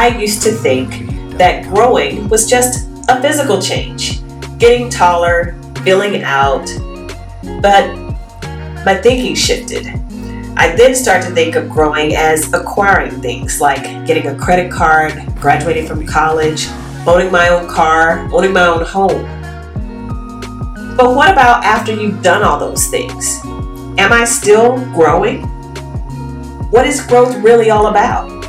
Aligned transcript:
I 0.00 0.16
used 0.16 0.40
to 0.44 0.52
think 0.52 1.10
that 1.36 1.64
growing 1.64 2.26
was 2.30 2.48
just 2.48 2.88
a 3.10 3.20
physical 3.20 3.60
change, 3.60 4.22
getting 4.56 4.88
taller, 4.88 5.60
filling 5.84 6.22
out, 6.22 6.64
but 7.60 7.94
my 8.82 8.98
thinking 9.02 9.34
shifted. 9.34 9.88
I 10.56 10.74
then 10.74 10.94
started 10.94 11.28
to 11.28 11.34
think 11.34 11.54
of 11.54 11.68
growing 11.68 12.14
as 12.14 12.50
acquiring 12.54 13.20
things 13.20 13.60
like 13.60 14.06
getting 14.06 14.28
a 14.28 14.38
credit 14.38 14.72
card, 14.72 15.12
graduating 15.38 15.86
from 15.86 16.06
college, 16.06 16.68
owning 17.06 17.30
my 17.30 17.50
own 17.50 17.68
car, 17.68 18.26
owning 18.32 18.54
my 18.54 18.68
own 18.68 18.86
home. 18.86 19.22
But 20.96 21.14
what 21.14 21.30
about 21.30 21.62
after 21.62 21.92
you've 21.92 22.22
done 22.22 22.42
all 22.42 22.58
those 22.58 22.86
things? 22.86 23.38
Am 23.98 24.14
I 24.14 24.24
still 24.24 24.78
growing? 24.94 25.42
What 26.70 26.86
is 26.86 27.04
growth 27.04 27.36
really 27.42 27.68
all 27.68 27.88
about? 27.88 28.39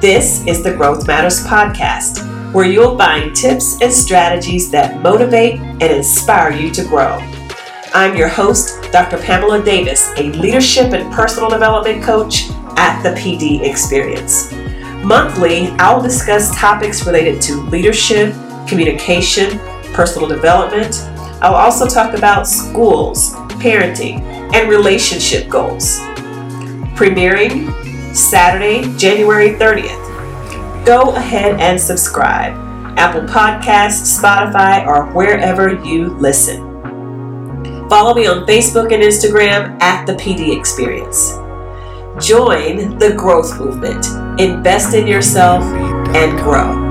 This 0.00 0.46
is 0.46 0.62
the 0.62 0.74
Growth 0.74 1.06
Matters 1.06 1.46
Podcast, 1.46 2.52
where 2.52 2.66
you'll 2.66 2.98
find 2.98 3.34
tips 3.34 3.80
and 3.80 3.90
strategies 3.90 4.70
that 4.70 5.00
motivate 5.00 5.60
and 5.60 5.82
inspire 5.82 6.52
you 6.52 6.70
to 6.72 6.84
grow. 6.84 7.18
I'm 7.94 8.14
your 8.14 8.28
host, 8.28 8.82
Dr. 8.92 9.16
Pamela 9.18 9.64
Davis, 9.64 10.10
a 10.18 10.30
leadership 10.32 10.92
and 10.92 11.10
personal 11.12 11.48
development 11.48 12.02
coach 12.02 12.50
at 12.76 13.02
the 13.02 13.10
PD 13.10 13.62
Experience. 13.62 14.52
Monthly, 15.02 15.68
I'll 15.78 16.02
discuss 16.02 16.54
topics 16.58 17.06
related 17.06 17.40
to 17.42 17.62
leadership, 17.62 18.34
communication, 18.68 19.58
personal 19.94 20.28
development. 20.28 21.02
I'll 21.40 21.54
also 21.54 21.86
talk 21.86 22.14
about 22.14 22.46
schools, 22.46 23.34
parenting, 23.62 24.20
and 24.54 24.68
relationship 24.68 25.48
goals. 25.48 25.98
Premiering 26.94 27.83
Saturday, 28.14 28.96
January 28.96 29.50
30th. 29.50 30.86
Go 30.86 31.16
ahead 31.16 31.60
and 31.60 31.80
subscribe. 31.80 32.54
Apple 32.96 33.22
Podcasts, 33.22 34.20
Spotify, 34.20 34.86
or 34.86 35.06
wherever 35.12 35.74
you 35.84 36.08
listen. 36.18 36.74
Follow 37.88 38.14
me 38.14 38.26
on 38.26 38.46
Facebook 38.46 38.92
and 38.92 39.02
Instagram 39.02 39.80
at 39.82 40.06
the 40.06 40.14
PD 40.14 40.56
Experience. 40.56 41.32
Join 42.24 42.98
the 42.98 43.14
growth 43.16 43.58
movement. 43.58 44.06
Invest 44.40 44.94
in 44.94 45.06
yourself 45.06 45.64
and 46.14 46.38
grow. 46.38 46.83